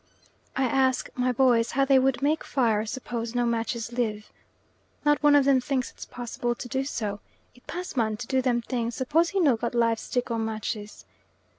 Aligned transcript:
I 0.55 0.63
ask 0.63 1.11
my 1.13 1.31
boys 1.31 1.73
how 1.73 1.85
they 1.85 1.99
would 1.99 2.23
"make 2.23 2.43
fire 2.43 2.87
suppose 2.87 3.35
no 3.35 3.45
matches 3.45 3.91
live." 3.93 4.31
Not 5.05 5.21
one 5.21 5.35
of 5.35 5.45
them 5.45 5.61
thinks 5.61 5.91
it 5.91 6.07
possible 6.09 6.55
to 6.55 6.67
do 6.67 6.85
so, 6.85 7.19
"it 7.53 7.67
pass 7.67 7.95
man 7.95 8.17
to 8.17 8.25
do 8.25 8.41
them 8.41 8.63
thing 8.63 8.89
suppose 8.89 9.29
he 9.29 9.39
no 9.39 9.55
got 9.55 9.75
live 9.75 9.99
stick 9.99 10.31
or 10.31 10.39
matches." 10.39 11.05